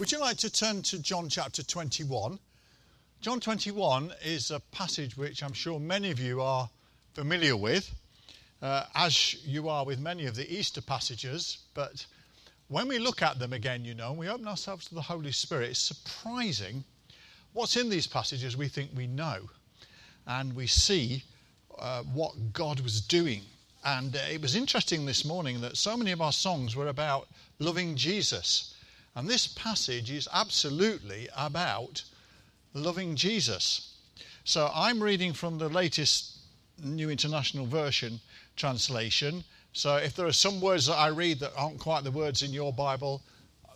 [0.00, 2.38] Would you like to turn to John chapter 21?
[3.20, 6.70] John 21 is a passage which I'm sure many of you are
[7.12, 7.94] familiar with,
[8.62, 11.58] uh, as you are with many of the Easter passages.
[11.74, 12.06] But
[12.68, 15.32] when we look at them again, you know, and we open ourselves to the Holy
[15.32, 16.82] Spirit, it's surprising
[17.52, 19.50] what's in these passages we think we know.
[20.26, 21.24] And we see
[21.78, 23.42] uh, what God was doing.
[23.84, 27.28] And uh, it was interesting this morning that so many of our songs were about
[27.58, 28.74] loving Jesus.
[29.14, 32.02] And this passage is absolutely about
[32.74, 33.96] loving Jesus.
[34.44, 36.38] So I'm reading from the latest
[36.82, 38.20] New International Version
[38.56, 39.44] translation.
[39.72, 42.52] So if there are some words that I read that aren't quite the words in
[42.52, 43.22] your Bible,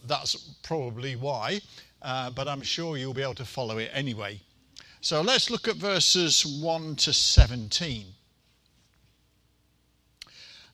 [0.07, 1.61] that's probably why.
[2.03, 4.41] Uh, but I'm sure you'll be able to follow it anyway.
[5.01, 8.07] So let's look at verses 1 to 17.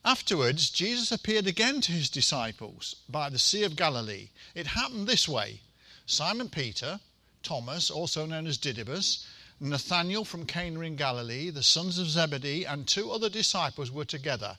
[0.05, 4.31] Afterwards, Jesus appeared again to his disciples by the Sea of Galilee.
[4.55, 5.61] It happened this way
[6.07, 7.01] Simon Peter,
[7.43, 9.27] Thomas, also known as Didymus,
[9.61, 14.57] Nathanael from Cana in Galilee, the sons of Zebedee, and two other disciples were together.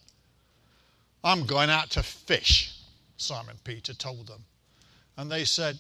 [1.24, 2.78] I'm going out to fish,
[3.18, 4.46] Simon Peter told them.
[5.18, 5.80] And they said,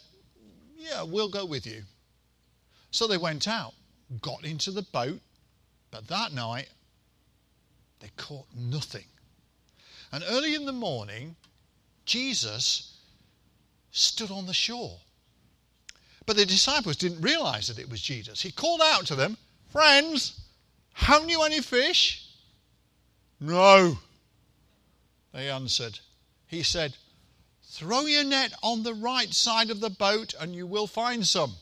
[0.75, 1.83] Yeah, we'll go with you.
[2.89, 3.73] So they went out,
[4.21, 5.21] got into the boat,
[5.91, 6.69] but that night
[7.99, 9.05] they caught nothing.
[10.11, 11.35] And early in the morning,
[12.05, 12.97] Jesus
[13.91, 14.99] stood on the shore.
[16.25, 18.41] But the disciples didn't realize that it was Jesus.
[18.41, 19.37] He called out to them,
[19.71, 20.39] Friends,
[20.93, 22.27] haven't you any fish?
[23.39, 23.97] No,
[25.33, 25.99] they answered.
[26.47, 26.95] He said,
[27.63, 31.55] Throw your net on the right side of the boat and you will find some.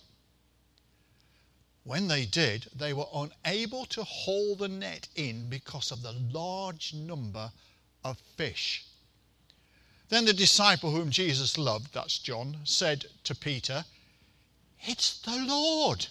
[1.83, 6.93] When they did, they were unable to haul the net in because of the large
[6.93, 7.51] number
[8.03, 8.85] of fish.
[10.09, 13.85] Then the disciple whom Jesus loved, that's John, said to Peter,
[14.81, 16.07] It's the Lord.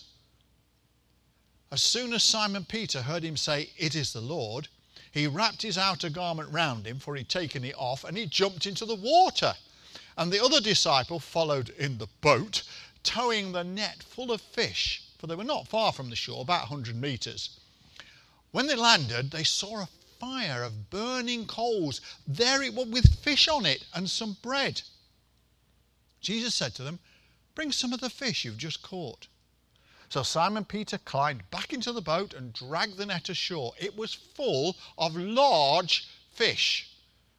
[1.71, 4.69] As soon as Simon Peter heard him say, It is the Lord,
[5.11, 8.67] he wrapped his outer garment round him, for he'd taken it off, and he jumped
[8.67, 9.55] into the water.
[10.17, 12.63] And the other disciple followed in the boat,
[13.03, 16.67] towing the net full of fish, for they were not far from the shore, about
[16.67, 17.59] a 100 metres.
[18.51, 19.89] When they landed, they saw a
[20.19, 22.01] fire of burning coals.
[22.27, 24.83] There it was with fish on it and some bread.
[26.21, 26.99] Jesus said to them,
[27.55, 29.27] Bring some of the fish you've just caught.
[30.09, 33.75] So Simon Peter climbed back into the boat and dragged the net ashore.
[33.79, 36.91] It was full of large fish.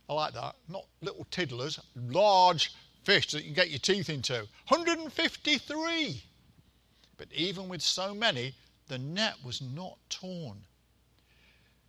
[0.08, 0.56] I like that.
[0.68, 2.72] Not little tiddlers, large
[3.04, 4.48] fish that you can get your teeth into.
[4.68, 6.24] 153.
[7.18, 8.54] But even with so many,
[8.88, 10.66] the net was not torn.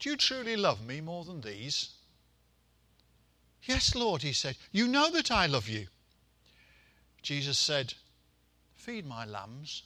[0.00, 1.90] do you truly love me more than these?
[3.64, 4.56] Yes, Lord, he said.
[4.72, 5.86] You know that I love you.
[7.22, 7.92] Jesus said,
[8.74, 9.82] Feed my lambs.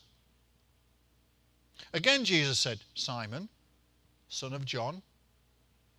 [1.92, 3.48] Again, Jesus said, Simon,
[4.28, 5.02] son of John,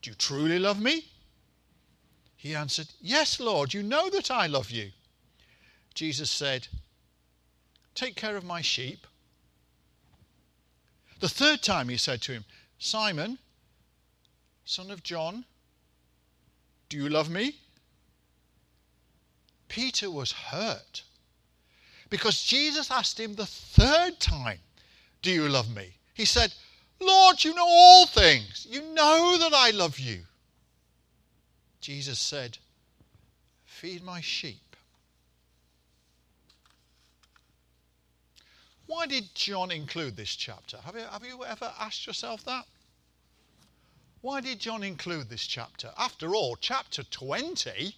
[0.02, 1.06] do you truly love me?
[2.38, 4.92] He answered, Yes, Lord, you know that I love you.
[5.94, 6.68] Jesus said,
[7.94, 9.06] Take care of my sheep.
[11.20, 12.46] The third time he said to him,
[12.78, 13.40] Simon,
[14.66, 15.46] son of John,
[16.90, 17.56] do you love me?
[19.68, 21.03] Peter was hurt
[22.09, 24.59] because Jesus asked him the third time,
[25.22, 25.96] Do you love me?
[26.14, 26.53] He said,
[27.00, 28.68] Lord, you know all things.
[28.70, 30.22] You know that I love you.
[31.82, 32.58] Jesus said,
[33.66, 34.76] Feed my sheep.
[38.88, 40.78] Why did John include this chapter?
[40.78, 42.66] Have you, have you ever asked yourself that?
[44.26, 45.92] Why did John include this chapter?
[46.00, 47.96] After all, chapter 20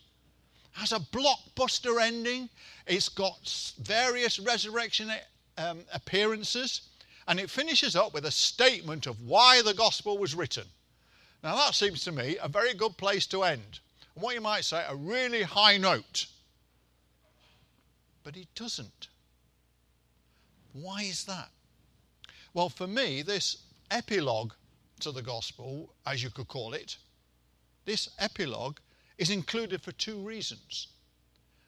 [0.73, 2.49] has a blockbuster ending.
[2.85, 5.09] It's got various resurrection
[5.57, 6.81] um, appearances,
[7.29, 10.65] and it finishes up with a statement of why the gospel was written.
[11.45, 13.79] Now, that seems to me a very good place to end.
[14.13, 16.25] And what you might say, a really high note.
[18.25, 19.07] But it doesn't.
[20.73, 21.51] Why is that?
[22.53, 23.59] Well, for me, this
[23.89, 24.51] epilogue
[24.99, 26.97] to the gospel, as you could call it,
[27.85, 28.77] this epilogue
[29.17, 30.87] is included for two reasons.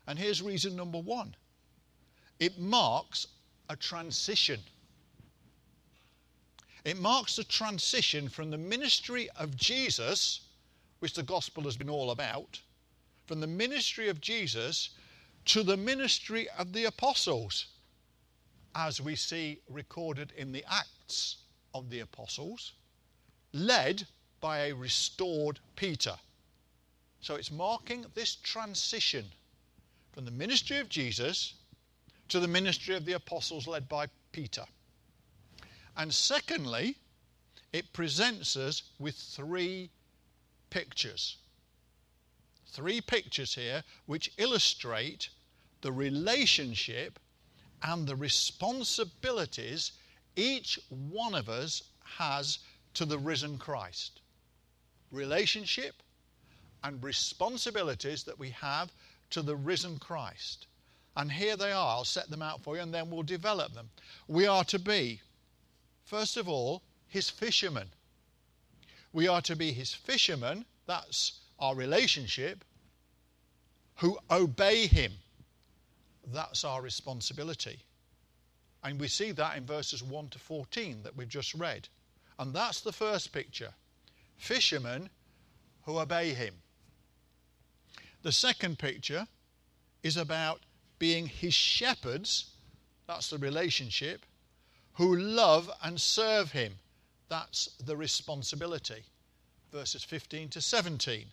[0.07, 1.35] And here's reason number one
[2.39, 3.27] it marks
[3.69, 4.59] a transition.
[6.85, 10.41] It marks the transition from the ministry of Jesus,
[10.99, 12.59] which the gospel has been all about,
[13.27, 14.89] from the ministry of Jesus
[15.45, 17.67] to the ministry of the apostles,
[18.75, 21.37] as we see recorded in the Acts
[21.73, 22.73] of the Apostles,
[23.53, 24.05] led
[24.41, 26.15] by a restored Peter.
[27.21, 29.25] So it's marking this transition
[30.13, 31.53] from the ministry of Jesus
[32.29, 34.65] to the ministry of the apostles led by Peter.
[35.97, 36.95] And secondly,
[37.73, 39.89] it presents us with three
[40.69, 41.37] pictures.
[42.67, 45.29] Three pictures here which illustrate
[45.81, 47.19] the relationship
[47.81, 49.91] and the responsibilities
[50.35, 51.83] each one of us
[52.17, 52.59] has
[52.95, 54.21] to the risen Christ.
[55.11, 55.95] Relationship
[56.83, 58.91] and responsibilities that we have
[59.31, 60.67] to the risen Christ.
[61.15, 61.95] And here they are.
[61.95, 63.89] I'll set them out for you and then we'll develop them.
[64.27, 65.21] We are to be,
[66.05, 67.89] first of all, his fishermen.
[69.11, 72.63] We are to be his fishermen, that's our relationship,
[73.97, 75.11] who obey him.
[76.31, 77.79] That's our responsibility.
[78.83, 81.89] And we see that in verses 1 to 14 that we've just read.
[82.39, 83.73] And that's the first picture
[84.37, 85.09] fishermen
[85.83, 86.53] who obey him.
[88.23, 89.27] The second picture
[90.01, 90.61] is about
[90.97, 92.51] being his shepherds,
[93.05, 94.25] that's the relationship,
[94.93, 96.73] who love and serve him,
[97.27, 99.03] that's the responsibility.
[99.73, 101.25] Verses 15 to 17.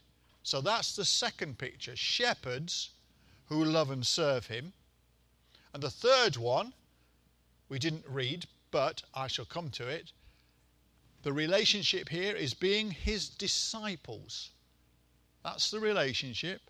[0.43, 2.91] So that's the second picture shepherds
[3.47, 4.73] who love and serve him.
[5.73, 6.73] And the third one,
[7.69, 10.13] we didn't read, but I shall come to it.
[11.27, 14.51] The relationship here is being his disciples.
[15.43, 16.61] That's the relationship.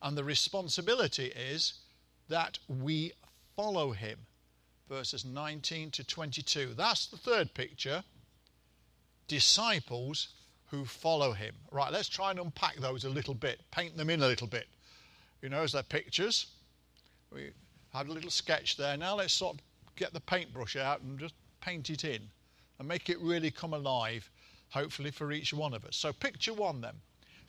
[0.00, 1.72] And the responsibility is
[2.28, 3.14] that we
[3.56, 4.20] follow him.
[4.88, 6.74] Verses 19 to 22.
[6.76, 8.04] That's the third picture.
[9.26, 10.28] Disciples
[10.70, 11.56] who follow him.
[11.72, 14.68] Right, let's try and unpack those a little bit, paint them in a little bit.
[15.42, 16.46] You know, as they're pictures.
[17.32, 17.50] We
[17.92, 18.96] had a little sketch there.
[18.96, 19.62] Now let's sort of
[19.96, 22.28] get the paintbrush out and just paint it in
[22.78, 24.30] and make it really come alive,
[24.70, 25.96] hopefully, for each one of us.
[25.96, 26.94] So, picture one then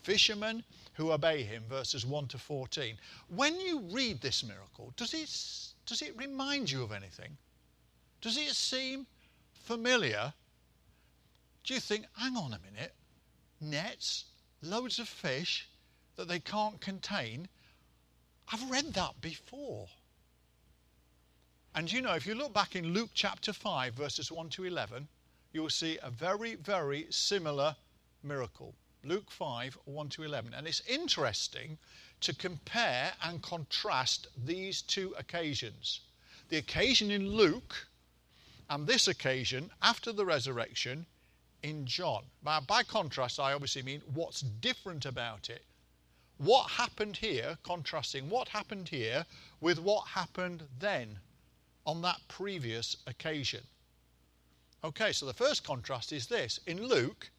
[0.08, 0.64] fishermen
[0.94, 2.98] who obey him, verses 1 to 14.
[3.28, 5.30] When you read this miracle, does it,
[5.86, 7.38] does it remind you of anything?
[8.22, 9.06] Does it seem
[9.54, 10.34] familiar?
[11.66, 12.94] Do you think, hang on a minute,
[13.60, 14.26] nets,
[14.62, 15.68] loads of fish
[16.16, 17.50] that they can't contain?
[18.52, 19.88] I've read that before.
[21.76, 25.08] And you know, if you look back in Luke chapter 5, verses 1 to 11,
[25.58, 27.76] you will see a very, very similar
[28.22, 28.76] miracle.
[29.04, 30.54] Luke 5, 1 to 11.
[30.54, 31.80] And it's interesting
[32.22, 36.02] to compare and contrast these two occasions.
[36.50, 37.88] The occasion in Luke
[38.70, 41.08] and this occasion after the resurrection
[41.64, 42.26] in John.
[42.46, 45.64] Now, by contrast, I obviously mean what's different about it.
[46.38, 49.26] What happened here, contrasting what happened here
[49.60, 51.18] with what happened then
[51.84, 53.64] on that previous occasion.
[54.84, 56.60] Okay, so the first contrast is this.
[56.68, 57.30] In Luke,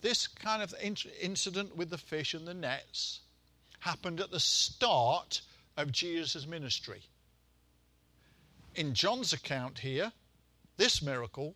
[0.00, 3.20] this kind of incident with the fish and the nets
[3.80, 5.42] happened at the start
[5.76, 7.02] of Jesus' ministry.
[8.74, 10.12] In John's account here,
[10.76, 11.54] this miracle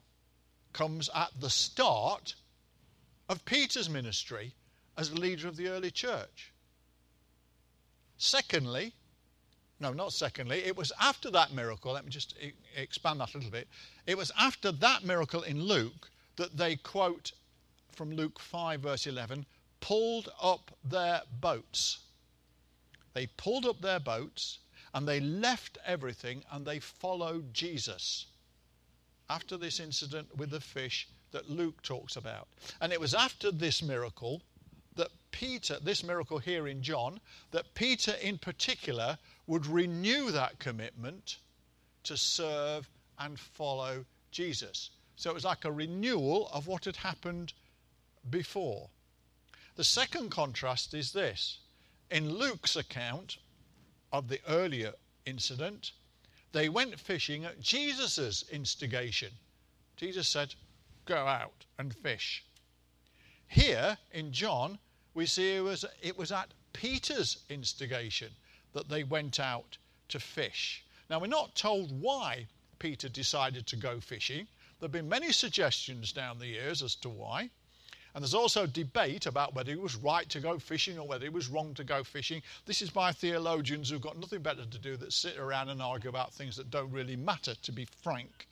[0.72, 2.34] comes at the start
[3.28, 4.54] of Peter's ministry
[4.98, 6.52] as leader of the early church.
[8.18, 8.92] Secondly,
[9.80, 10.62] no, not secondly.
[10.64, 11.92] It was after that miracle.
[11.92, 12.34] Let me just
[12.76, 13.68] expand that a little bit.
[14.06, 17.32] It was after that miracle in Luke that they quote
[17.92, 19.46] from Luke 5, verse 11
[19.80, 21.98] pulled up their boats.
[23.12, 24.60] They pulled up their boats
[24.94, 28.26] and they left everything and they followed Jesus
[29.28, 32.48] after this incident with the fish that Luke talks about.
[32.80, 34.40] And it was after this miracle
[34.96, 41.38] that Peter, this miracle here in John, that Peter in particular would renew that commitment
[42.04, 44.90] to serve and follow Jesus.
[45.16, 47.52] So it was like a renewal of what had happened
[48.30, 48.88] before.
[49.76, 51.58] The second contrast is this.
[52.10, 53.38] In Luke's account
[54.12, 54.92] of the earlier
[55.26, 55.92] incident,
[56.52, 59.30] they went fishing at Jesus' instigation.
[59.96, 60.54] Jesus said,
[61.04, 62.44] Go out and fish.
[63.46, 64.78] Here in John,
[65.12, 68.30] we see it was, it was at Peter's instigation
[68.74, 69.78] that they went out
[70.08, 70.84] to fish.
[71.08, 72.46] Now, we're not told why
[72.78, 74.46] Peter decided to go fishing.
[74.78, 77.50] There have been many suggestions down the years as to why.
[78.14, 81.32] And there's also debate about whether it was right to go fishing or whether it
[81.32, 82.42] was wrong to go fishing.
[82.64, 86.10] This is by theologians who've got nothing better to do than sit around and argue
[86.10, 88.46] about things that don't really matter, to be frank.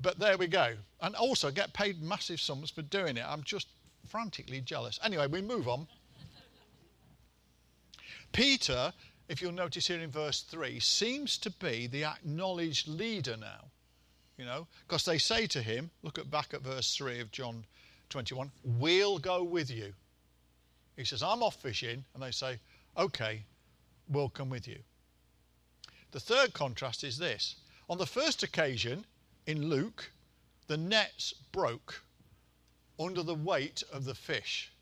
[0.00, 0.74] But there we go.
[1.00, 3.24] And also get paid massive sums for doing it.
[3.26, 3.68] I'm just
[4.08, 4.98] frantically jealous.
[5.02, 5.86] Anyway, we move on.
[8.32, 8.92] Peter,
[9.28, 13.70] if you'll notice here in verse 3, seems to be the acknowledged leader now.
[14.38, 17.64] You know, because they say to him, look at back at verse 3 of John
[18.10, 19.92] 21, we'll go with you.
[20.96, 22.04] He says, I'm off fishing.
[22.14, 22.58] And they say,
[22.96, 23.44] okay,
[24.08, 24.78] we'll come with you.
[26.10, 27.56] The third contrast is this.
[27.88, 29.04] On the first occasion
[29.46, 30.10] in Luke,
[30.66, 32.02] the nets broke
[32.98, 34.72] under the weight of the fish.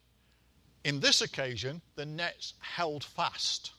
[0.84, 3.72] In this occasion, the nets held fast.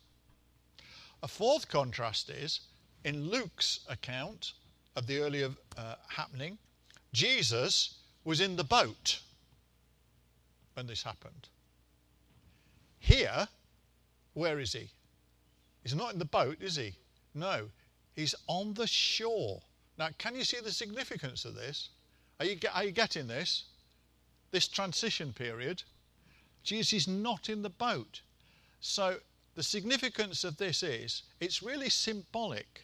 [1.24, 2.62] A fourth contrast is
[3.04, 4.54] in Luke's account
[4.96, 6.58] of the earlier uh, happening,
[7.13, 9.20] Jesus was in the boat
[10.74, 11.50] when this happened.
[13.00, 13.48] Here,
[14.34, 14.90] where is he?
[15.84, 16.94] He's not in the boat, is he?
[17.34, 17.70] No,
[18.13, 19.62] he's on the shore.
[19.98, 21.90] Now, can you see the significance of this?
[22.40, 23.66] Are you, are you getting this?
[24.51, 25.84] This transition period?
[26.63, 28.22] Jesus is not in the boat.
[28.80, 29.18] So,
[29.62, 32.84] the significance of this is it's really symbolic.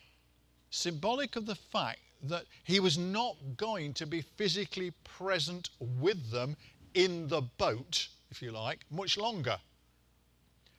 [0.69, 6.55] Symbolic of the fact that he was not going to be physically present with them
[6.93, 9.57] in the boat, if you like, much longer.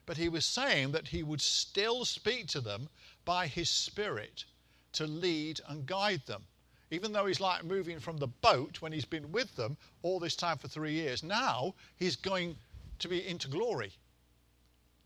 [0.07, 2.89] But he was saying that he would still speak to them
[3.25, 4.45] by his Spirit
[4.93, 6.45] to lead and guide them.
[6.93, 10.37] Even though he's like moving from the boat when he's been with them all this
[10.37, 12.55] time for three years, now he's going
[13.01, 13.91] to be into glory.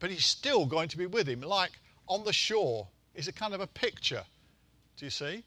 [0.03, 1.79] But he's still going to be with him, like
[2.09, 2.89] on the shore.
[3.15, 4.25] Is a kind of a picture.
[4.97, 5.45] Do you see?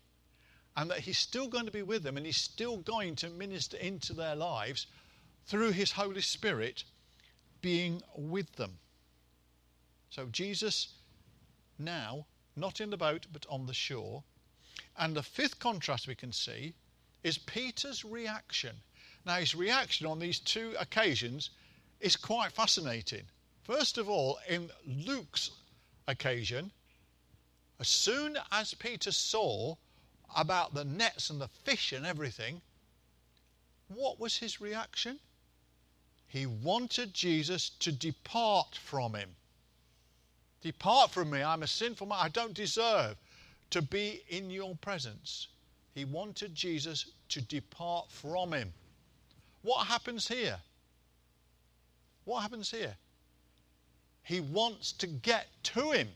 [0.77, 3.75] And that he's still going to be with them and he's still going to minister
[3.75, 4.87] into their lives
[5.45, 6.85] through his Holy Spirit
[7.61, 8.77] being with them.
[10.09, 10.87] So Jesus
[11.77, 14.23] now, not in the boat, but on the shore.
[14.97, 16.75] And the fifth contrast we can see
[17.23, 18.77] is Peter's reaction.
[19.25, 21.49] Now, his reaction on these two occasions
[21.99, 23.23] is quite fascinating.
[23.65, 25.49] First of all, in Luke's
[26.07, 26.71] occasion,
[27.79, 29.75] as soon as Peter saw
[30.35, 32.61] about the nets and the fish and everything,
[33.87, 35.19] what was his reaction?
[36.27, 39.35] He wanted Jesus to depart from him.
[40.61, 43.15] Depart from me, I'm a sinful man, I don't deserve
[43.71, 45.47] to be in your presence.
[45.95, 48.73] He wanted Jesus to depart from him.
[49.63, 50.59] What happens here?
[52.25, 52.95] What happens here?
[54.25, 56.09] He wants to get to him.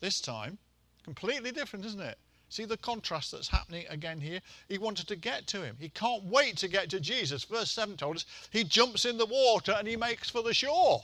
[0.00, 0.56] This time,
[1.04, 2.16] completely different, isn't it?
[2.48, 4.40] See the contrast that's happening again here?
[4.66, 5.76] He wanted to get to him.
[5.78, 7.44] He can't wait to get to Jesus.
[7.44, 11.02] Verse 7 told us he jumps in the water and he makes for the shore.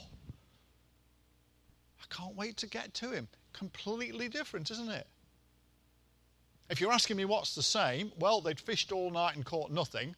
[2.01, 3.27] I can't wait to get to him.
[3.53, 5.05] Completely different, isn't it?
[6.67, 10.15] If you're asking me what's the same, well, they'd fished all night and caught nothing.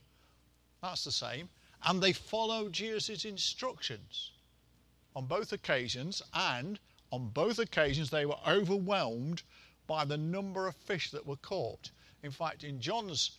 [0.81, 1.49] That's the same.
[1.85, 4.31] And they followed Jesus' instructions
[5.15, 6.79] on both occasions, and
[7.11, 9.43] on both occasions they were overwhelmed
[9.87, 11.91] by the number of fish that were caught.
[12.23, 13.37] In fact, in John's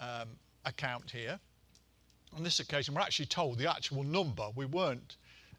[0.00, 0.28] um,
[0.64, 1.38] account here,
[2.34, 4.48] on this occasion, we're actually told the actual number.
[4.54, 5.16] We weren't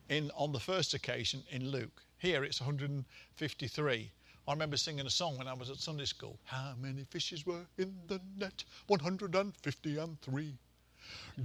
[0.10, 2.04] in on the first occasion in Luke.
[2.18, 4.12] Here it's 153.
[4.46, 6.38] I remember singing a song when I was at Sunday school.
[6.44, 8.64] How many fishes were in the net?
[8.88, 10.58] 150 and three.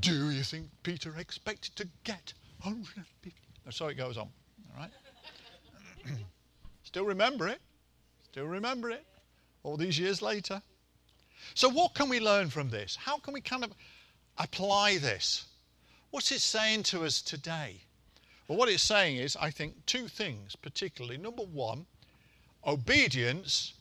[0.01, 2.33] Do you think Peter expected to get
[2.63, 3.35] 150?
[3.71, 4.29] So it goes on.
[4.75, 4.91] All right.
[6.83, 7.61] Still remember it.
[8.25, 9.05] Still remember it
[9.63, 10.63] all these years later.
[11.55, 12.97] So, what can we learn from this?
[12.97, 13.73] How can we kind of
[14.39, 15.45] apply this?
[16.11, 17.83] What's it saying to us today?
[18.47, 21.19] Well, what it's saying is, I think, two things particularly.
[21.19, 21.87] Number one,
[22.67, 23.75] obedience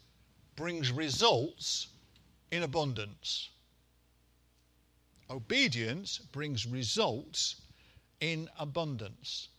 [0.55, 1.87] brings results
[2.51, 3.49] in abundance.
[5.29, 7.61] Obedience brings results
[8.19, 9.49] in abundance.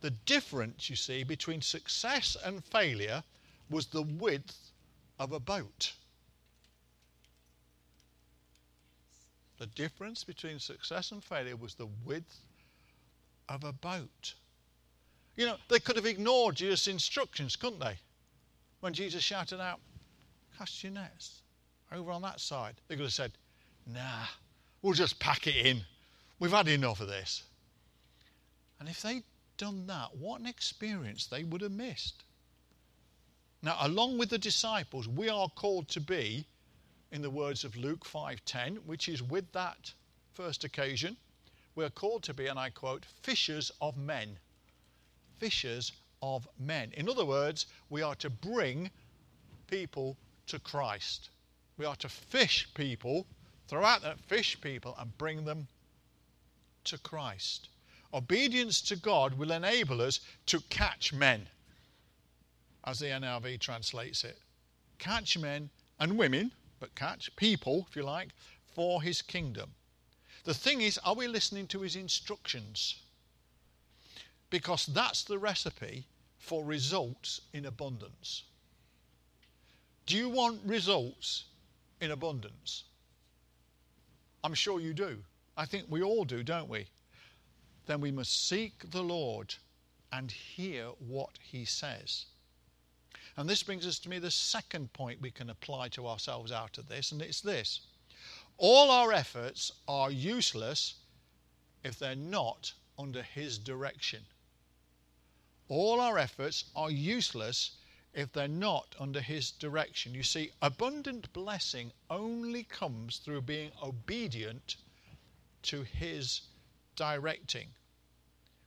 [0.00, 3.22] The difference, you see, between success and failure
[3.70, 4.72] was the width
[5.18, 5.92] of a boat.
[9.58, 12.40] The difference between success and failure was the width
[13.48, 14.34] of a boat.
[15.36, 17.96] You know, they could have ignored Jesus' instructions, couldn't they?
[18.80, 19.80] When Jesus shouted out,
[20.58, 21.42] Cast your nets
[21.92, 22.76] over on that side.
[22.88, 23.32] They could have said,
[23.86, 24.26] Nah,
[24.82, 25.82] we'll just pack it in.
[26.38, 27.42] We've had enough of this.
[28.80, 29.22] And if they'd
[29.56, 32.24] done that, what an experience they would have missed.
[33.62, 36.46] Now, along with the disciples, we are called to be,
[37.10, 39.92] in the words of Luke 5:10, which is with that
[40.34, 41.16] first occasion,
[41.74, 44.38] we're called to be, and I quote, fishers of men.
[45.38, 46.92] Fishers of men.
[46.92, 48.90] In other words, we are to bring
[49.66, 51.30] people to Christ.
[51.76, 53.26] We are to fish people,
[53.68, 55.68] throw out that fish people, and bring them
[56.84, 57.68] to Christ.
[58.14, 61.46] Obedience to God will enable us to catch men,
[62.84, 64.38] as the NRV translates it.
[64.98, 68.30] Catch men and women, but catch people, if you like,
[68.74, 69.70] for his kingdom.
[70.44, 72.96] The thing is, are we listening to his instructions?
[74.50, 76.06] Because that's the recipe
[76.38, 78.44] for results in abundance.
[80.06, 81.46] Do you want results
[82.00, 82.84] in abundance?
[84.44, 85.18] I'm sure you do.
[85.56, 86.86] I think we all do, don't we?
[87.86, 89.54] Then we must seek the Lord
[90.12, 92.26] and hear what he says.
[93.36, 96.78] And this brings us to me the second point we can apply to ourselves out
[96.78, 97.80] of this, and it's this
[98.58, 100.94] all our efforts are useless
[101.84, 104.24] if they're not under his direction.
[105.68, 107.72] All our efforts are useless
[108.14, 110.14] if they're not under His direction.
[110.14, 114.76] You see, abundant blessing only comes through being obedient
[115.62, 116.40] to His
[116.96, 117.68] directing.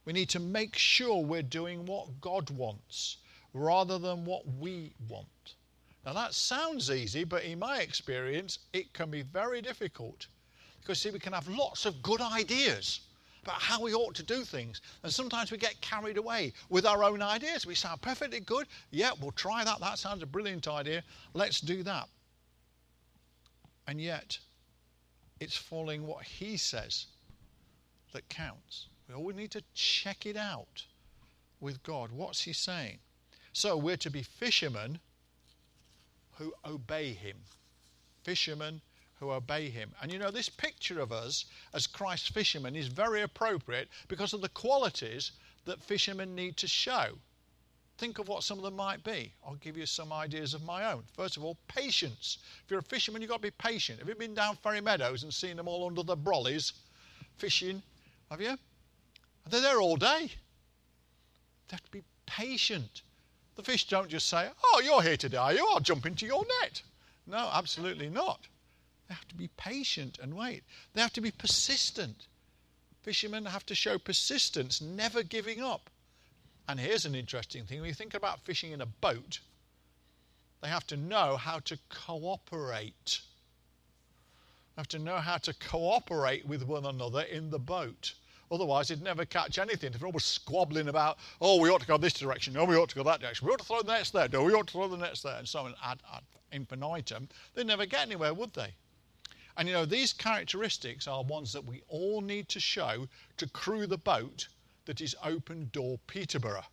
[0.05, 3.17] We need to make sure we're doing what God wants
[3.53, 5.55] rather than what we want.
[6.05, 10.27] Now, that sounds easy, but in my experience, it can be very difficult.
[10.79, 13.01] Because, see, we can have lots of good ideas
[13.43, 14.81] about how we ought to do things.
[15.03, 17.65] And sometimes we get carried away with our own ideas.
[17.65, 18.67] We sound perfectly good.
[18.91, 19.79] Yeah, we'll try that.
[19.79, 21.03] That sounds a brilliant idea.
[21.33, 22.07] Let's do that.
[23.87, 24.37] And yet,
[25.39, 27.07] it's following what he says
[28.13, 28.87] that counts.
[29.07, 30.85] We always need to check it out
[31.59, 32.11] with God.
[32.11, 32.99] What's he saying?
[33.53, 34.99] So we're to be fishermen
[36.35, 37.37] who obey him.
[38.23, 38.81] Fishermen
[39.19, 39.93] who obey him.
[40.01, 44.41] And you know, this picture of us as Christ's fishermen is very appropriate because of
[44.41, 45.31] the qualities
[45.65, 47.17] that fishermen need to show.
[47.97, 49.33] Think of what some of them might be.
[49.45, 51.03] I'll give you some ideas of my own.
[51.13, 52.37] First of all, patience.
[52.63, 53.99] If you're a fisherman, you've got to be patient.
[53.99, 56.71] Have you been down Ferry Meadows and seen them all under the brollies
[57.37, 57.83] fishing?
[58.29, 58.49] Have you?
[58.49, 60.31] Are They're there all day.
[61.67, 63.01] They have to be patient.
[63.55, 65.67] The fish don't just say, Oh, you're here today, are you?
[65.71, 66.81] I'll jump into your net.
[67.27, 68.47] No, absolutely not.
[69.07, 70.63] They have to be patient and wait.
[70.93, 72.27] They have to be persistent.
[73.01, 75.89] Fishermen have to show persistence, never giving up.
[76.67, 79.39] And here's an interesting thing when you think about fishing in a boat,
[80.61, 83.21] they have to know how to cooperate.
[84.75, 88.13] They have to know how to cooperate with one another in the boat.
[88.51, 89.93] Otherwise, they'd never catch anything.
[89.93, 92.89] If they're always squabbling about, oh, we ought to go this direction, no, we ought
[92.89, 94.73] to go that direction, we ought to throw the nets there, no, we ought to
[94.73, 98.53] throw the nets there, and so on ad, ad infinitum, they'd never get anywhere, would
[98.53, 98.73] they?
[99.57, 103.07] And you know, these characteristics are ones that we all need to show
[103.37, 104.47] to crew the boat
[104.85, 106.65] that is Open Door Peterborough.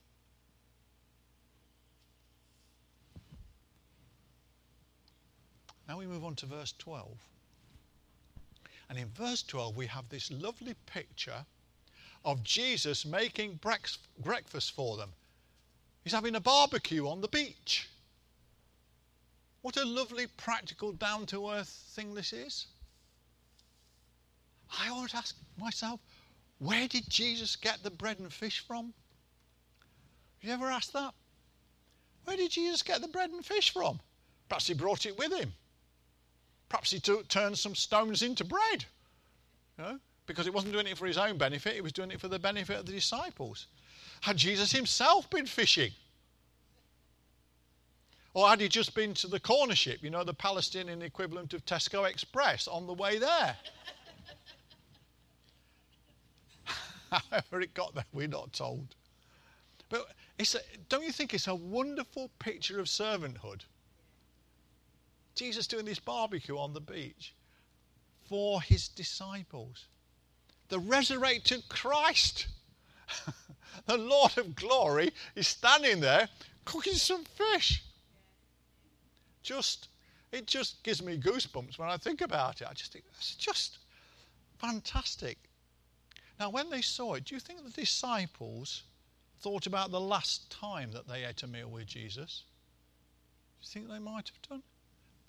[5.89, 7.07] Now we move on to verse 12.
[8.89, 11.45] And in verse 12, we have this lovely picture
[12.27, 15.11] of Jesus making breakfast for them.
[16.03, 17.89] He's having a barbecue on the beach.
[19.63, 22.67] What a lovely, practical, down to earth thing this is.
[24.79, 26.01] I always ask myself,
[26.59, 28.93] where did Jesus get the bread and fish from?
[30.39, 31.15] Have you ever asked that?
[32.25, 34.01] Where did Jesus get the bread and fish from?
[34.49, 35.53] Perhaps he brought it with him.
[36.69, 38.85] Perhaps he turned some stones into bread.
[39.79, 39.99] You know?
[40.27, 42.39] Because he wasn't doing it for his own benefit, he was doing it for the
[42.39, 43.67] benefit of the disciples.
[44.23, 45.93] Had Jesus himself been fishing?
[48.35, 51.65] Or had he just been to the corner ship, you know, the Palestinian equivalent of
[51.65, 53.57] Tesco Express, on the way there?
[57.11, 58.95] However, it got there, we're not told.
[59.89, 60.09] But
[60.39, 63.63] it's a, don't you think it's a wonderful picture of servanthood?
[65.35, 67.35] Jesus doing this barbecue on the beach
[68.29, 69.87] for his disciples.
[70.69, 72.49] The resurrected Christ,
[73.87, 76.29] the Lord of glory, is standing there
[76.65, 77.83] cooking some fish.
[79.43, 79.89] Just,
[80.33, 82.69] it just gives me goosebumps when I think about it.
[82.69, 83.79] I just think it's just
[84.59, 85.39] fantastic.
[86.39, 88.83] Now, when they saw it, do you think the disciples
[89.39, 92.43] thought about the last time that they ate a meal with Jesus?
[93.61, 94.63] Do you think they might have done?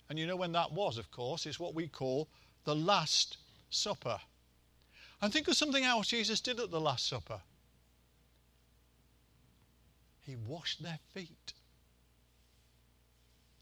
[0.08, 2.28] And you know when that was, of course, it's what we call
[2.64, 3.38] the Last
[3.70, 4.18] Supper.
[5.20, 7.40] And think of something else Jesus did at the Last Supper.
[10.20, 11.54] He washed their feet.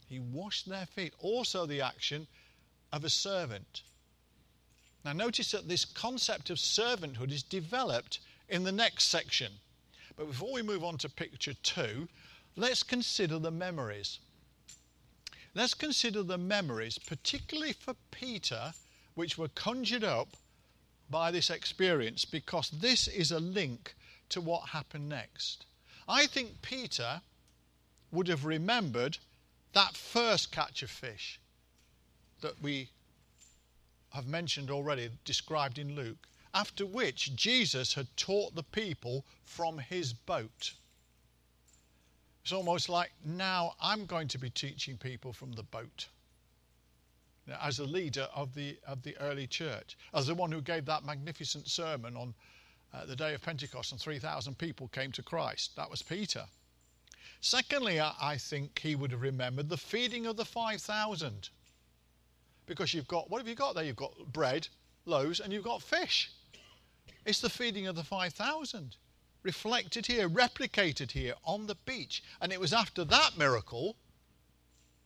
[0.09, 1.15] He washed their feet.
[1.19, 2.27] Also, the action
[2.93, 3.83] of a servant.
[5.05, 9.53] Now, notice that this concept of servanthood is developed in the next section.
[10.17, 12.09] But before we move on to picture two,
[12.57, 14.19] let's consider the memories.
[15.55, 18.75] Let's consider the memories, particularly for Peter,
[19.15, 20.37] which were conjured up
[21.11, 23.95] by this experience, because this is a link
[24.29, 25.67] to what happened next.
[26.09, 27.21] I think Peter
[28.11, 29.19] would have remembered
[29.73, 31.41] that first catch of fish
[32.41, 32.89] that we
[34.11, 40.13] have mentioned already, described in Luke, after which Jesus had taught the people from his
[40.13, 40.73] boat.
[42.43, 46.07] It's almost like now I'm going to be teaching people from the boat.
[47.61, 51.05] As a leader of the, of the early church, as the one who gave that
[51.05, 52.35] magnificent sermon on
[52.93, 55.77] uh, the day of Pentecost and 3,000 people came to Christ.
[55.77, 56.45] That was Peter.
[57.41, 61.51] Secondly, I, I think he would have remembered the feeding of the 5,000
[62.67, 63.85] because you've got, what have you got there?
[63.85, 64.69] You've got bread,
[65.05, 66.31] loaves, and you've got fish.
[67.25, 68.97] It's the feeding of the 5,000,
[69.43, 72.23] reflected here, replicated here on the beach.
[72.41, 73.97] And it was after that miracle,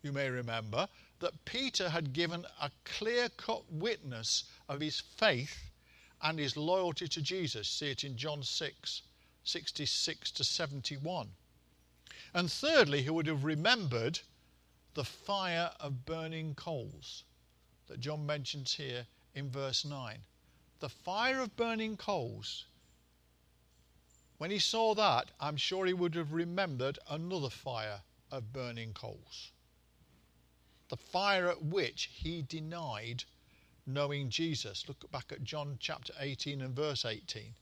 [0.03, 0.88] you may remember,
[1.20, 5.70] that Peter had given a clear cut witness of his faith
[6.22, 7.68] and his loyalty to Jesus.
[7.68, 9.02] See it in John 6
[9.44, 11.30] 66 to 71.
[12.35, 14.20] And thirdly, he would have remembered
[14.94, 17.24] the fire of burning coals
[17.87, 20.18] that John mentions here in verse 9.
[20.80, 22.66] The fire of burning coals.
[24.38, 29.50] When he saw that, I'm sure he would have remembered another fire of burning coals.
[30.90, 33.24] The fire at which he denied
[33.87, 34.87] knowing Jesus.
[34.88, 37.55] Look back at John chapter 18 and verse 18.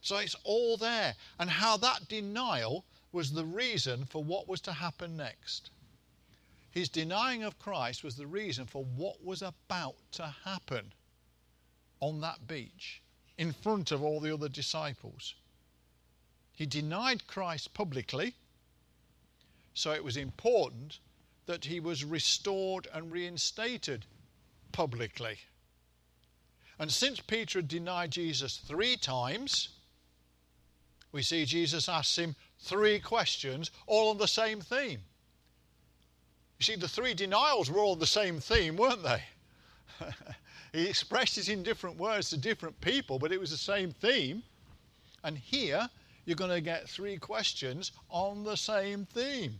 [0.00, 1.16] So it's all there.
[1.38, 5.70] And how that denial was the reason for what was to happen next.
[6.70, 10.92] His denying of Christ was the reason for what was about to happen
[11.98, 13.02] on that beach
[13.36, 15.34] in front of all the other disciples.
[16.52, 18.34] He denied Christ publicly,
[19.74, 21.00] so it was important
[21.50, 24.06] that he was restored and reinstated
[24.70, 25.36] publicly.
[26.78, 29.70] And since Peter had denied Jesus three times,
[31.10, 35.00] we see Jesus asks him three questions, all on the same theme.
[36.60, 39.24] You see, the three denials were all the same theme, weren't they?
[40.72, 44.44] he expressed it in different words to different people, but it was the same theme.
[45.24, 45.90] And here,
[46.26, 49.58] you're going to get three questions on the same theme.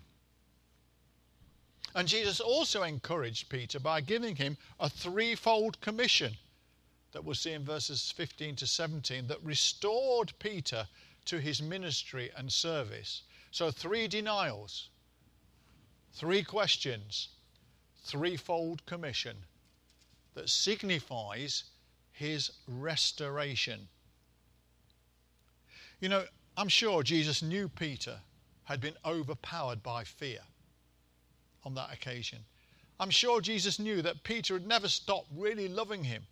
[1.94, 6.37] And Jesus also encouraged Peter by giving him a threefold commission
[7.12, 10.87] that we'll see in verses 15 to 17 that restored Peter
[11.24, 13.22] to his ministry and service.
[13.50, 14.88] So, three denials
[16.12, 17.29] Three questions,
[18.05, 19.37] threefold commission
[20.35, 21.64] that signifies
[22.12, 23.88] his restoration.
[26.00, 26.24] You know,
[26.57, 28.20] I'm sure Jesus knew Peter
[28.64, 30.40] had been overpowered by fear
[31.64, 32.44] on that occasion.
[32.99, 36.27] I'm sure Jesus knew that Peter had never stopped really loving him.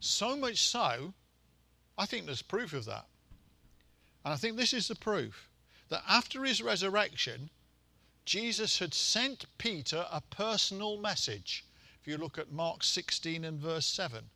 [0.00, 1.14] So much so,
[1.96, 3.06] I think there's proof of that.
[4.24, 5.48] And I think this is the proof
[5.88, 7.48] that after his resurrection,
[8.24, 11.64] Jesus had sent Peter a personal message.
[12.00, 14.28] If you look at Mark 16 and verse 7.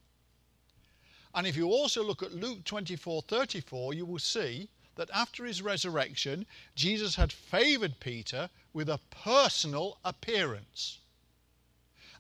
[1.35, 5.63] And if you also look at Luke 24 34, you will see that after his
[5.63, 10.99] resurrection, Jesus had favored Peter with a personal appearance.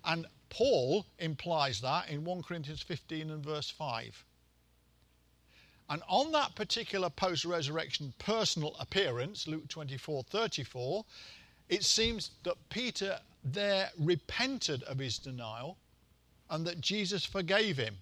[0.05, 4.25] And Paul implies that in 1 Corinthians 15 and verse 5.
[5.89, 11.05] And on that particular post resurrection personal appearance, Luke 24 34,
[11.69, 15.79] it seems that Peter there repented of his denial
[16.49, 17.99] and that Jesus forgave him.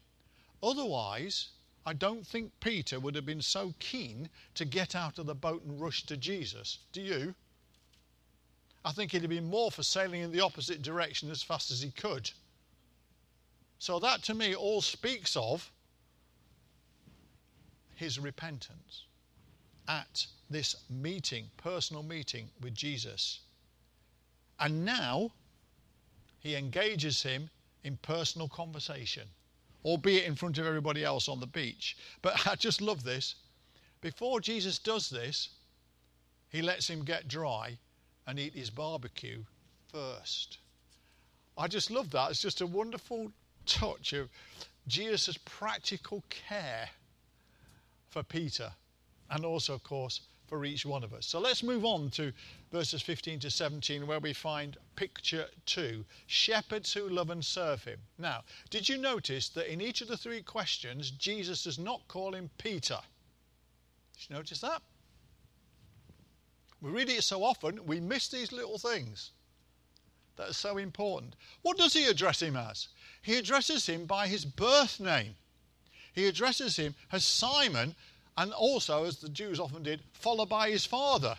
[0.62, 1.48] Otherwise,
[1.86, 5.62] I don't think Peter would have been so keen to get out of the boat
[5.64, 6.78] and rush to Jesus.
[6.92, 7.34] Do you?
[8.84, 11.82] I think he'd have been more for sailing in the opposite direction as fast as
[11.82, 12.30] he could.
[13.78, 15.70] So, that to me all speaks of
[17.94, 19.04] his repentance
[19.88, 23.40] at this meeting, personal meeting with Jesus.
[24.60, 25.32] And now
[26.40, 27.50] he engages him
[27.84, 29.28] in personal conversation,
[29.84, 31.96] albeit in front of everybody else on the beach.
[32.22, 33.34] But I just love this.
[34.00, 35.50] Before Jesus does this,
[36.48, 37.78] he lets him get dry
[38.28, 39.42] and eat his barbecue
[39.90, 40.58] first.
[41.56, 42.30] I just love that.
[42.30, 43.32] It's just a wonderful
[43.64, 44.28] touch of
[44.86, 46.90] Jesus' practical care
[48.10, 48.70] for Peter
[49.30, 51.26] and also, of course, for each one of us.
[51.26, 52.32] So let's move on to
[52.70, 57.98] verses 15 to 17, where we find picture two shepherds who love and serve him.
[58.18, 62.34] Now, did you notice that in each of the three questions, Jesus does not call
[62.34, 62.98] him Peter?
[64.14, 64.82] Did you notice that?
[66.80, 69.32] We read it so often, we miss these little things
[70.36, 71.34] that are so important.
[71.62, 72.88] What does he address him as?
[73.22, 75.34] He addresses him by his birth name.
[76.12, 77.94] He addresses him as Simon,
[78.36, 81.36] and also, as the Jews often did, followed by his father.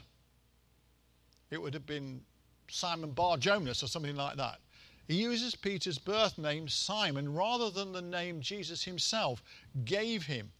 [1.49, 2.21] It would have been
[2.69, 4.59] Simon Bar Jonas or something like that.
[5.07, 9.41] He uses Peter's birth name, Simon, rather than the name Jesus himself
[9.85, 10.51] gave him.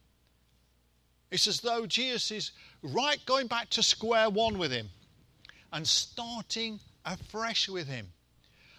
[1.32, 4.89] It's as though Jesus is right going back to square one with him
[5.72, 8.08] and starting afresh with him.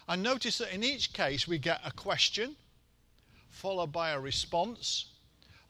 [0.07, 2.55] And notice that in each case we get a question,
[3.49, 5.05] followed by a response,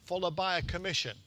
[0.03, 1.17] followed by a commission.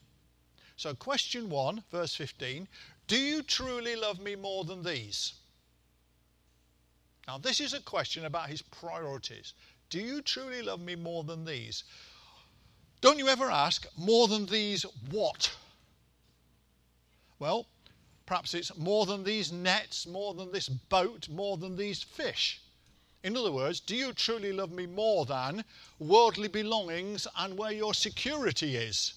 [0.76, 2.66] So, question one, verse 15
[3.06, 5.34] Do you truly love me more than these?
[7.28, 9.54] Now, this is a question about his priorities.
[9.88, 11.84] Do you truly love me more than these?
[13.04, 15.54] Don't you ever ask, more than these what?
[17.38, 17.66] Well,
[18.24, 22.62] perhaps it's more than these nets, more than this boat, more than these fish.
[23.22, 25.66] In other words, do you truly love me more than
[25.98, 29.12] worldly belongings and where your security is?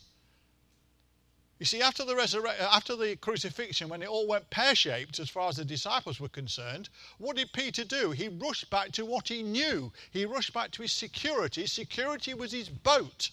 [1.57, 5.29] You see, after the, resurrection, after the crucifixion, when it all went pear shaped as
[5.29, 8.11] far as the disciples were concerned, what did Peter do?
[8.11, 9.93] He rushed back to what he knew.
[10.11, 11.65] He rushed back to his security.
[11.67, 13.29] Security was his boat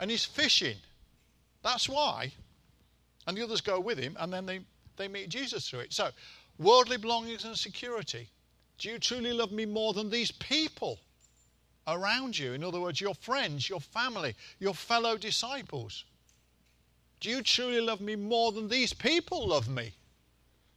[0.00, 0.76] and he's fishing.
[1.62, 2.32] That's why.
[3.26, 4.60] And the others go with him, and then they,
[4.96, 5.92] they meet Jesus through it.
[5.92, 6.10] So,
[6.58, 8.28] worldly belongings and security.
[8.78, 10.98] Do you truly love me more than these people
[11.86, 12.52] around you?
[12.52, 16.04] In other words, your friends, your family, your fellow disciples.
[17.20, 19.94] Do you truly love me more than these people love me?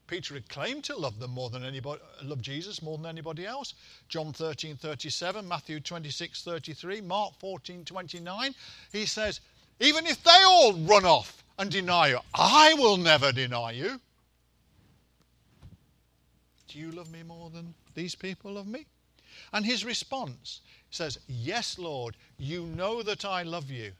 [0.09, 3.75] Peter had claimed to love them more than anybody, love Jesus more than anybody else.
[4.07, 8.55] John 13, 37, Matthew 26, 33, Mark 14, 29.
[8.91, 9.39] He says,
[9.79, 14.01] even if they all run off and deny you, I will never deny you.
[16.67, 18.87] Do you love me more than these people love me?
[19.53, 23.91] And his response says, Yes, Lord, you know that I love you.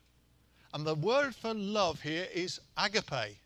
[0.74, 3.38] And the word for love here is agape.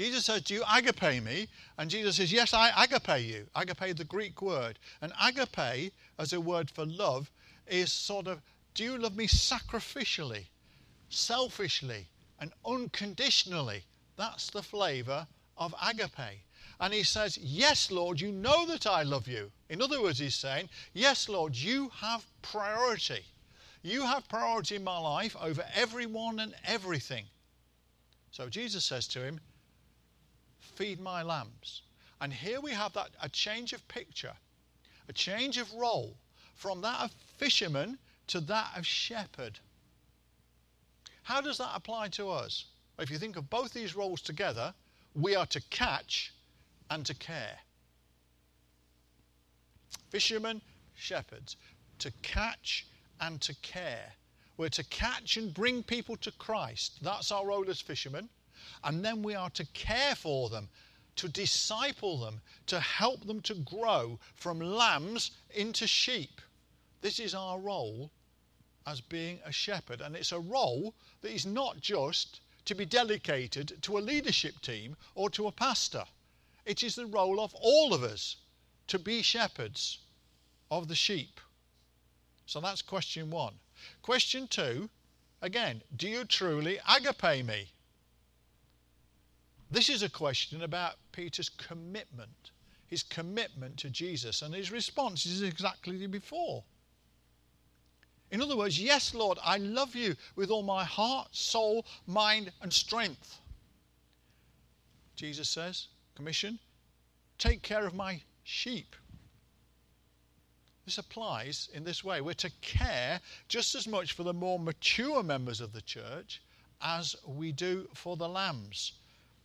[0.00, 1.46] Jesus says, Do you agape me?
[1.76, 3.46] And Jesus says, Yes, I agape you.
[3.54, 4.78] Agape, the Greek word.
[5.02, 7.30] And agape, as a word for love,
[7.66, 8.40] is sort of,
[8.72, 10.46] Do you love me sacrificially,
[11.10, 12.08] selfishly,
[12.38, 13.84] and unconditionally?
[14.16, 15.26] That's the flavour
[15.58, 16.46] of agape.
[16.80, 19.52] And he says, Yes, Lord, you know that I love you.
[19.68, 23.26] In other words, he's saying, Yes, Lord, you have priority.
[23.82, 27.26] You have priority in my life over everyone and everything.
[28.30, 29.40] So Jesus says to him,
[30.60, 31.82] Feed my lambs.
[32.20, 34.34] And here we have that a change of picture,
[35.08, 36.16] a change of role
[36.54, 39.58] from that of fisherman to that of shepherd.
[41.22, 42.66] How does that apply to us?
[42.98, 44.74] If you think of both these roles together,
[45.14, 46.32] we are to catch
[46.90, 47.58] and to care.
[50.10, 50.60] Fishermen,
[50.94, 51.56] shepherds,
[52.00, 52.86] to catch
[53.20, 54.12] and to care.
[54.56, 56.98] We're to catch and bring people to Christ.
[57.02, 58.28] That's our role as fishermen.
[58.84, 60.68] And then we are to care for them,
[61.16, 66.40] to disciple them, to help them to grow from lambs into sheep.
[67.00, 68.10] This is our role
[68.86, 70.00] as being a shepherd.
[70.00, 74.96] And it's a role that is not just to be delegated to a leadership team
[75.14, 76.04] or to a pastor.
[76.64, 78.36] It is the role of all of us
[78.88, 79.98] to be shepherds
[80.70, 81.40] of the sheep.
[82.46, 83.54] So that's question one.
[84.02, 84.90] Question two
[85.40, 87.72] again, do you truly agape me?
[89.70, 92.50] This is a question about Peter's commitment,
[92.88, 96.64] his commitment to Jesus, and his response is exactly the before.
[98.32, 102.72] In other words, yes, Lord, I love you with all my heart, soul, mind, and
[102.72, 103.40] strength.
[105.14, 106.58] Jesus says, Commission,
[107.38, 108.96] take care of my sheep.
[110.84, 112.20] This applies in this way.
[112.20, 116.42] We're to care just as much for the more mature members of the church
[116.80, 118.92] as we do for the lambs.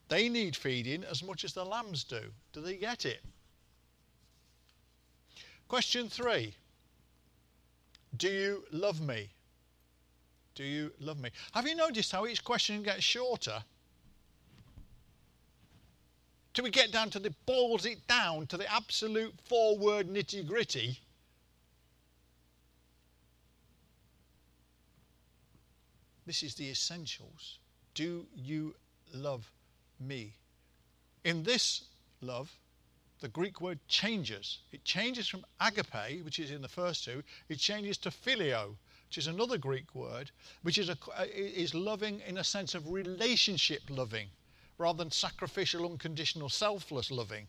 [0.08, 2.22] They need feeding as much as the lambs do.
[2.54, 3.22] Do they get it?
[5.68, 6.54] Question three
[8.15, 9.30] Do you love me?
[10.54, 11.32] Do you love me?
[11.54, 13.63] Have you noticed how each question gets shorter?
[16.54, 20.48] Till we get down to the boils it down to the absolute four word nitty
[20.48, 21.00] gritty.
[26.26, 27.60] This is the essentials.
[27.94, 28.76] Do you
[29.13, 29.52] love
[29.99, 30.36] me.
[31.23, 31.86] In this
[32.21, 32.51] love,
[33.19, 34.60] the Greek word changes.
[34.71, 38.75] It changes from agape, which is in the first two, it changes to phileo,
[39.08, 40.31] which is another Greek word,
[40.63, 44.29] which is, a, uh, is loving in a sense of relationship loving
[44.77, 47.47] rather than sacrificial, unconditional, selfless loving.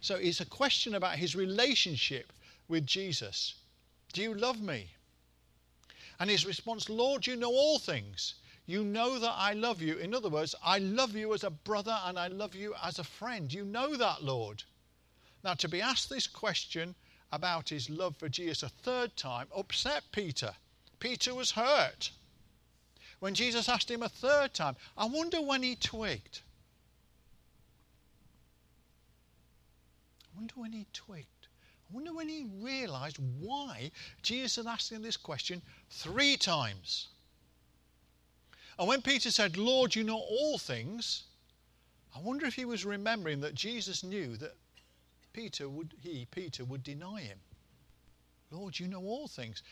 [0.00, 2.32] So it's a question about his relationship
[2.68, 3.54] with Jesus.
[4.12, 4.88] Do you love me?
[6.18, 8.34] And his response, Lord, you know all things.
[8.66, 9.98] You know that I love you.
[9.98, 13.04] In other words, I love you as a brother and I love you as a
[13.04, 13.52] friend.
[13.52, 14.62] You know that, Lord.
[15.42, 16.94] Now, to be asked this question
[17.30, 20.54] about his love for Jesus a third time upset Peter.
[20.98, 22.10] Peter was hurt.
[23.18, 26.40] When Jesus asked him a third time, I wonder when he twigged.
[30.24, 31.26] I wonder when he twigged.
[31.90, 33.90] I wonder when he realized why
[34.22, 37.08] Jesus had asked him this question three times.
[38.78, 41.24] And when Peter said, Lord, you know all things,
[42.14, 44.54] I wonder if he was remembering that Jesus knew that
[45.32, 47.38] Peter would, he, Peter, would deny him.
[48.50, 49.62] Lord, you know all things.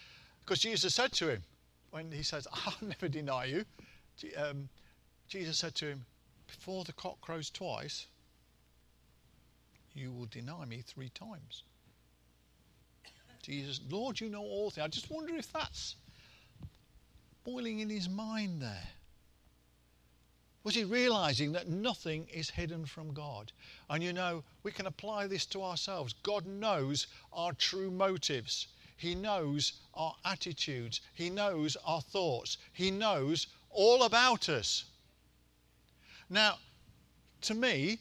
[0.41, 1.43] Because Jesus said to him,
[1.91, 3.65] when he says, I'll never deny you,
[4.37, 4.69] um,
[5.29, 6.05] Jesus said to him,
[6.47, 8.07] Before the cock crows twice,
[9.95, 11.62] you will deny me three times.
[13.43, 14.85] Jesus, Lord, you know all things.
[14.85, 15.97] I just wonder if that's
[17.44, 18.88] boiling in his mind there.
[20.64, 23.50] Was he realizing that nothing is hidden from God?
[23.90, 26.14] And you know, we can apply this to ourselves.
[26.22, 33.48] God knows our true motives, He knows our attitudes, He knows our thoughts, He knows
[33.70, 34.85] all about us.
[36.31, 36.59] Now,
[37.42, 37.98] to me,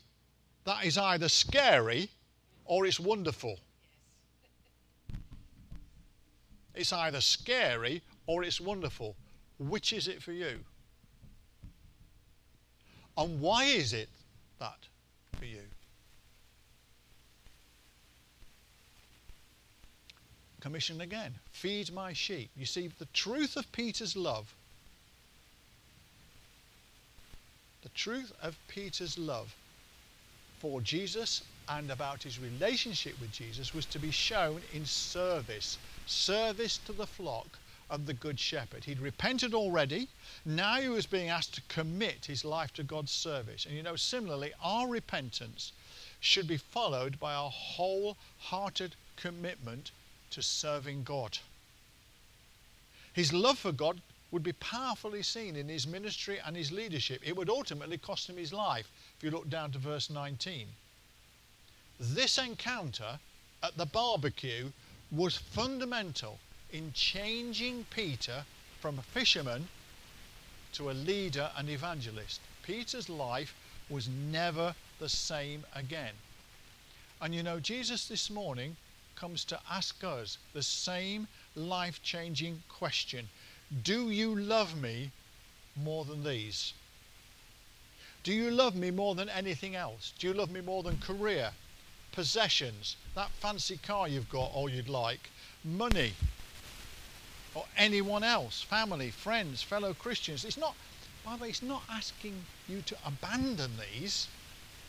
[0.65, 2.10] that is either scary
[2.65, 3.60] or it's wonderful.
[6.75, 9.15] It's either scary or it's wonderful.
[9.69, 10.60] Which is it for you?
[13.15, 14.10] And why is it
[14.60, 14.88] that
[15.38, 15.62] for you?
[20.62, 22.50] Commission again feed my sheep.
[22.56, 24.56] You see, the truth of Peter's love,
[27.84, 29.56] the truth of Peter's love
[30.60, 36.80] for Jesus and about his relationship with Jesus was to be shown in service service
[36.80, 37.60] to the flock
[37.91, 38.86] of the Good Shepherd.
[38.86, 40.08] He'd repented already.
[40.45, 43.65] Now he was being asked to commit his life to God's service.
[43.65, 45.73] And you know, similarly, our repentance
[46.21, 49.91] should be followed by a wholehearted commitment
[50.32, 51.38] to serving God.
[53.13, 54.01] His love for God
[54.32, 57.21] would be powerfully seen in his ministry and his leadership.
[57.25, 60.67] It would ultimately cost him his life, if you look down to verse 19.
[61.99, 63.19] This encounter
[63.62, 64.71] at the barbecue
[65.12, 66.39] was fundamental
[66.72, 68.46] in changing Peter
[68.80, 69.68] from a fisherman
[70.74, 72.40] to a leader and evangelist.
[72.64, 73.54] Peter's life
[73.90, 76.14] was never the same again.
[77.22, 78.78] And you know, Jesus this morning
[79.16, 83.30] comes to ask us the same life changing question
[83.84, 85.12] Do you love me
[85.76, 86.74] more than these?
[88.24, 90.14] Do you love me more than anything else?
[90.18, 91.52] Do you love me more than career,
[92.12, 95.30] possessions, that fancy car you've got or you'd like,
[95.64, 96.14] money,
[97.54, 100.46] or anyone else, family, friends, fellow Christians.
[100.46, 100.76] It's not,
[101.26, 104.28] by the way, it's not asking you to abandon these.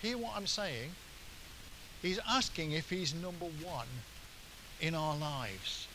[0.00, 0.90] Hear what I'm saying?
[2.00, 3.86] He's asking if he's number one
[4.80, 5.86] in our lives.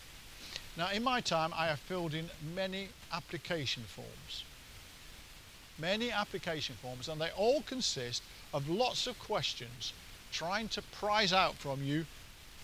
[0.77, 4.43] Now, in my time, I have filled in many application forms.
[5.79, 9.93] Many application forms, and they all consist of lots of questions
[10.31, 12.05] trying to prize out from you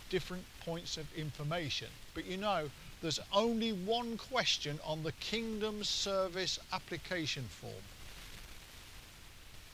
[0.09, 1.87] different points of information.
[2.13, 2.69] But you know,
[3.03, 7.73] there's only one question on the Kingdom Service application form.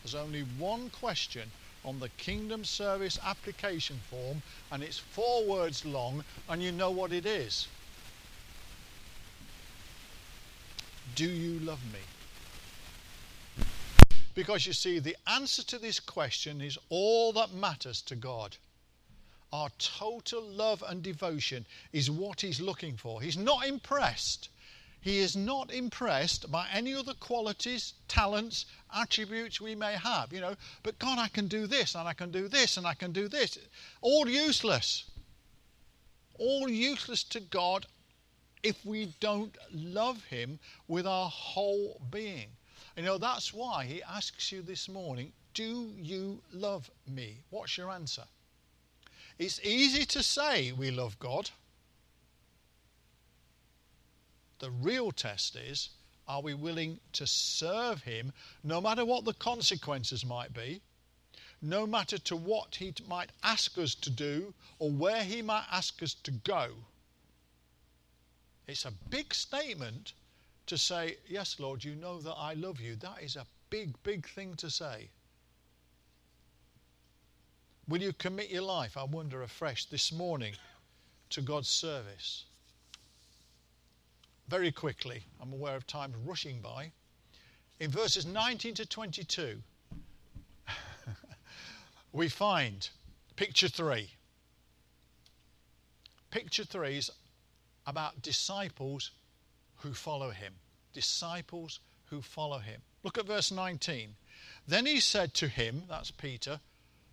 [0.02, 1.52] There's only one question
[1.86, 7.14] on the Kingdom Service application form, and it's four words long, and you know what
[7.14, 7.68] it is.
[11.14, 13.66] Do you love me?
[14.34, 18.58] Because you see, the answer to this question is all that matters to God.
[19.52, 23.22] Our total love and devotion is what He's looking for.
[23.22, 24.50] He's not impressed.
[25.02, 30.34] He is not impressed by any other qualities, talents, attributes we may have.
[30.34, 32.94] You know, but God, I can do this, and I can do this, and I
[32.94, 33.58] can do this.
[34.02, 35.06] All useless.
[36.38, 37.86] All useless to God
[38.62, 42.50] if we don't love Him with our whole being.
[43.00, 47.38] You know, that's why he asks you this morning, Do you love me?
[47.50, 48.26] What's your answer?
[49.40, 51.50] It's easy to say we love God.
[54.60, 55.90] The real test is,
[56.28, 58.34] Are we willing to serve Him
[58.66, 60.82] no matter what the consequences might be?
[61.62, 66.04] No matter to what He might ask us to do or where He might ask
[66.04, 66.72] us to go?
[68.68, 70.12] It's a big statement
[70.66, 72.98] to say, Yes, Lord, you know that I love you.
[72.98, 75.10] That is a big, big thing to say.
[77.90, 80.54] Will you commit your life, I wonder afresh, this morning
[81.32, 82.46] to God's service?
[84.48, 86.92] Very quickly, I'm aware of time rushing by.
[87.80, 89.64] In verses 19 to 22,
[92.14, 92.88] we find
[93.36, 94.12] picture three.
[96.30, 97.10] Picture three is
[97.88, 99.10] about disciples
[99.78, 100.54] who follow him.
[100.94, 102.82] Disciples who follow him.
[103.02, 104.16] Look at verse 19.
[104.68, 106.60] Then he said to him, that's Peter,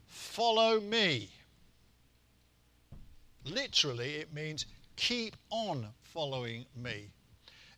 [0.06, 1.30] Follow me.
[3.44, 7.10] Literally, it means keep on following me.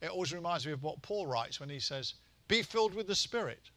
[0.00, 2.14] It always reminds me of what Paul writes when he says,
[2.46, 3.70] Be filled with the Spirit.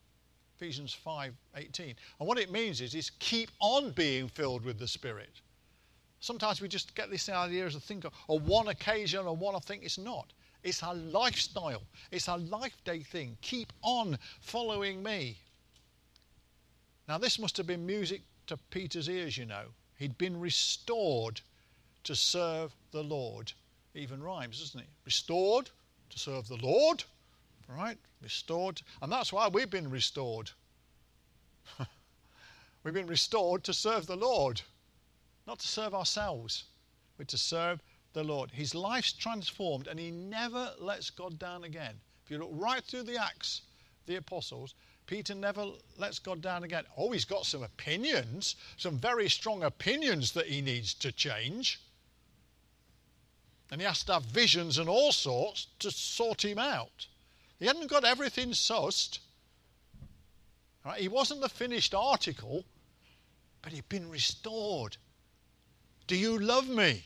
[0.55, 1.95] Ephesians 5 18.
[2.19, 5.41] And what it means is, is keep on being filled with the Spirit.
[6.19, 9.59] Sometimes we just get this idea as a thing or one occasion or one I
[9.59, 10.33] think it's not.
[10.63, 11.81] It's a lifestyle.
[12.11, 13.37] It's a life day thing.
[13.41, 15.39] Keep on following me.
[17.07, 18.21] Now this must have been music
[18.51, 19.63] to Peter's ears, you know.
[19.97, 21.39] He'd been restored
[22.03, 23.53] to serve the Lord.
[23.95, 24.87] Even rhymes, doesn't it?
[25.05, 25.69] Restored
[26.09, 27.03] to serve the Lord,
[27.69, 27.97] right?
[28.21, 28.81] Restored.
[29.01, 30.51] And that's why we've been restored.
[32.83, 34.61] we've been restored to serve the Lord,
[35.47, 36.65] not to serve ourselves,
[37.17, 37.81] but to serve
[38.11, 38.51] the Lord.
[38.51, 41.95] His life's transformed and he never lets God down again.
[42.25, 43.61] If you look right through the Acts,
[44.11, 44.75] the apostles,
[45.07, 45.65] Peter never
[45.97, 46.83] lets God down again.
[46.97, 51.79] Oh, he's got some opinions, some very strong opinions that he needs to change.
[53.71, 57.07] And he has to have visions and all sorts to sort him out.
[57.57, 59.19] He hadn't got everything sussed.
[60.85, 60.99] Right?
[60.99, 62.65] He wasn't the finished article,
[63.61, 64.97] but he'd been restored.
[66.07, 67.05] Do you love me?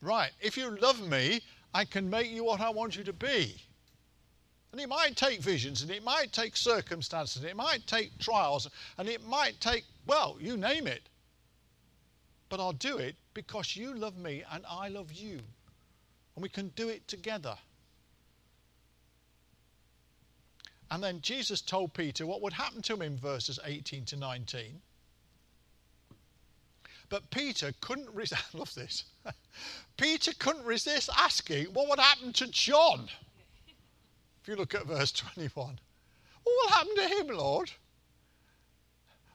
[0.00, 1.42] Right, if you love me,
[1.74, 3.60] I can make you what I want you to be.
[4.72, 8.68] And it might take visions, and it might take circumstances, and it might take trials,
[8.98, 11.08] and it might take, well, you name it.
[12.48, 15.40] But I'll do it because you love me and I love you.
[16.34, 17.56] And we can do it together.
[20.90, 24.80] And then Jesus told Peter what would happen to him in verses 18 to 19.
[27.08, 28.42] But Peter couldn't resist.
[28.54, 29.04] I love this.
[29.96, 33.08] Peter couldn't resist asking what would happen to John.
[34.46, 35.76] If you look at verse 21,
[36.44, 37.68] what will happen to him, Lord?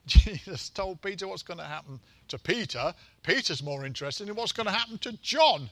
[0.08, 2.00] Jesus told Peter what's going to happen
[2.30, 2.96] to Peter.
[3.22, 5.70] Peter's more interested in what's going to happen to John.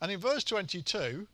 [0.00, 1.26] And in verse 22,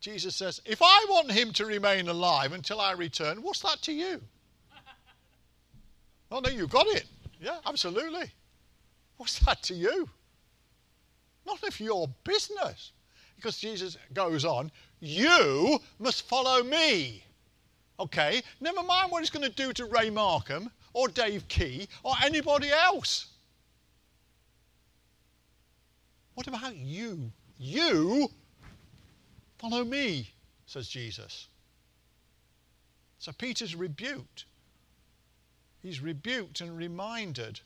[0.00, 3.92] Jesus says, If I want him to remain alive until I return, what's that to
[3.92, 4.22] you?
[6.30, 7.04] oh, no, you got it.
[7.38, 8.30] Yeah, absolutely.
[9.18, 10.08] What's that to you?
[11.46, 12.92] Not of your business.
[13.36, 17.24] Because Jesus goes on, you must follow me.
[17.98, 22.14] Okay, never mind what he's going to do to Ray Markham or Dave Key or
[22.22, 23.26] anybody else.
[26.34, 27.32] What about you?
[27.58, 28.28] You
[29.58, 30.30] follow me,
[30.66, 31.48] says Jesus.
[33.18, 34.44] So Peter's rebuked.
[35.82, 37.60] He's rebuked and reminded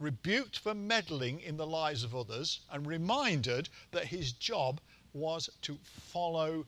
[0.00, 4.80] rebuked for meddling in the lives of others, and reminded that his job
[5.14, 6.66] was to follow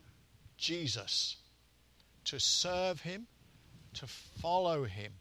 [0.56, 1.36] Jesus,
[2.24, 3.26] to serve him,
[3.94, 5.12] to follow him.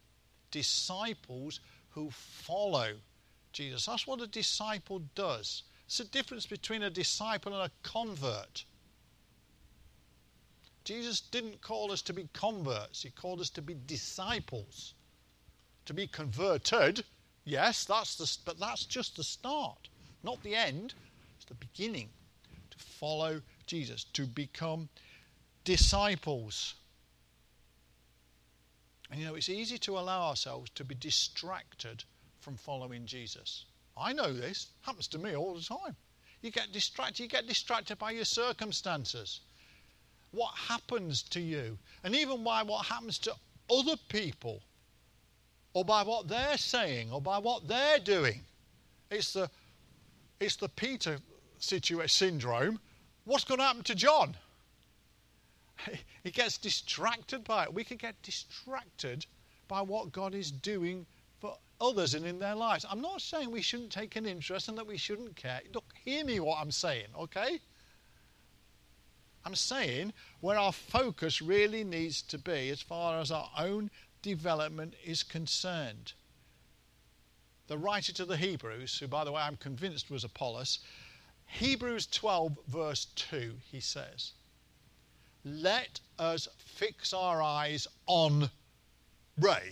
[0.52, 1.60] Disciples
[1.90, 2.94] who follow
[3.52, 3.86] Jesus.
[3.86, 5.64] That's what a disciple does.
[5.86, 8.64] It's the difference between a disciple and a convert.
[10.84, 14.94] Jesus didn't call us to be converts, He called us to be disciples.
[15.86, 17.04] To be converted
[17.46, 19.90] Yes, that's the, but that's just the start,
[20.24, 20.96] not the end.
[21.38, 22.10] It's the beginning
[23.00, 24.90] follow Jesus, to become
[25.64, 26.76] disciples.
[29.12, 32.04] And you know, it's easy to allow ourselves to be distracted
[32.40, 33.66] from following Jesus.
[33.98, 35.96] I know this, happens to me all the time.
[36.42, 39.42] You get distracted, you get distracted by your circumstances.
[40.32, 43.34] What happens to you, and even by what happens to
[43.72, 44.62] other people
[45.74, 48.42] or by what they're saying or by what they're doing.
[49.10, 49.50] It's the,
[50.40, 51.20] it's the Peter
[51.60, 52.80] situation, syndrome.
[53.26, 54.36] What's going to happen to John?
[56.24, 57.74] He gets distracted by it.
[57.74, 59.28] We can get distracted
[59.68, 61.06] by what God is doing
[61.40, 62.84] for others and in their lives.
[62.90, 65.62] I'm not saying we shouldn't take an interest and that we shouldn't care.
[65.74, 67.60] Look, hear me what I'm saying, okay?
[69.46, 73.92] I'm saying where our focus really needs to be as far as our own
[74.24, 76.14] development is concerned.
[77.68, 80.80] The writer to the Hebrews, who by the way I'm convinced was Apollos,
[81.46, 84.34] Hebrews 12, verse 2, he says,
[85.44, 88.50] Let us fix our eyes on
[89.40, 89.72] Ray.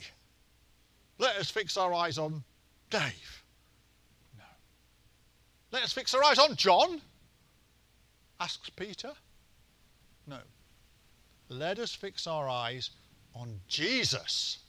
[1.18, 2.44] Let us fix our eyes on
[2.90, 3.44] Dave.
[4.38, 4.44] No.
[5.72, 7.02] Let us fix our eyes on John,
[8.40, 9.12] asks Peter.
[10.28, 10.40] No.
[11.50, 12.90] Let us fix our eyes
[13.36, 14.60] on Jesus.